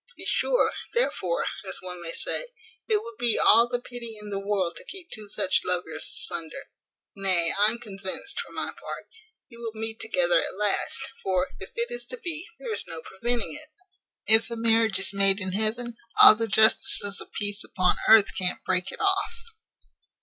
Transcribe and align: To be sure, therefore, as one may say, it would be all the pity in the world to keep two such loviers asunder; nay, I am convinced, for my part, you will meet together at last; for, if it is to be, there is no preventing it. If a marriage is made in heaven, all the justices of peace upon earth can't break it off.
To 0.09 0.15
be 0.17 0.25
sure, 0.25 0.71
therefore, 0.95 1.45
as 1.63 1.79
one 1.79 2.01
may 2.01 2.11
say, 2.11 2.47
it 2.87 3.03
would 3.03 3.17
be 3.19 3.37
all 3.37 3.67
the 3.69 3.79
pity 3.79 4.17
in 4.19 4.31
the 4.31 4.39
world 4.39 4.75
to 4.77 4.83
keep 4.83 5.11
two 5.11 5.29
such 5.29 5.61
loviers 5.63 6.09
asunder; 6.11 6.63
nay, 7.15 7.53
I 7.55 7.67
am 7.69 7.77
convinced, 7.77 8.39
for 8.39 8.51
my 8.51 8.73
part, 8.81 9.05
you 9.47 9.59
will 9.59 9.79
meet 9.79 9.99
together 9.99 10.39
at 10.41 10.55
last; 10.57 11.01
for, 11.21 11.51
if 11.59 11.73
it 11.75 11.91
is 11.91 12.07
to 12.07 12.17
be, 12.17 12.47
there 12.57 12.73
is 12.73 12.87
no 12.87 13.01
preventing 13.03 13.53
it. 13.53 13.69
If 14.25 14.49
a 14.49 14.55
marriage 14.55 14.97
is 14.97 15.13
made 15.13 15.39
in 15.39 15.51
heaven, 15.51 15.93
all 16.19 16.33
the 16.33 16.47
justices 16.47 17.21
of 17.21 17.31
peace 17.33 17.63
upon 17.63 17.97
earth 18.07 18.35
can't 18.35 18.63
break 18.65 18.91
it 18.91 18.99
off. 19.01 19.53